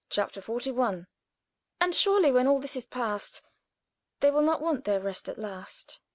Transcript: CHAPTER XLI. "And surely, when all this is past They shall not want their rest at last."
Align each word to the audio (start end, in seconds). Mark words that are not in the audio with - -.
CHAPTER 0.09 0.41
XLI. 0.41 1.05
"And 1.79 1.93
surely, 1.93 2.31
when 2.31 2.47
all 2.47 2.57
this 2.57 2.75
is 2.75 2.87
past 2.87 3.43
They 4.21 4.29
shall 4.29 4.41
not 4.41 4.59
want 4.59 4.85
their 4.85 4.99
rest 4.99 5.29
at 5.29 5.37
last." 5.37 5.99